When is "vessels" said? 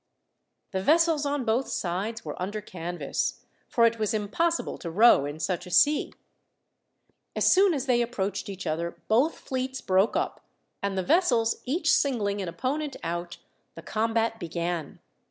0.81-1.27, 11.03-11.61